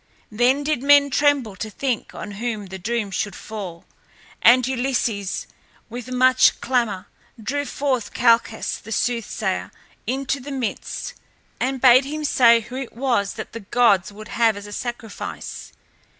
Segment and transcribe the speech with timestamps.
[0.31, 3.85] Then did men tremble to think on whom the doom should fall,
[4.41, 5.45] and Ulysses,
[5.91, 7.05] with much clamor,
[7.39, 9.69] drew forth Calchas the soothsayer
[10.07, 11.13] into the midst,
[11.59, 15.71] and bade him say who it was that the gods would have as a sacrifice.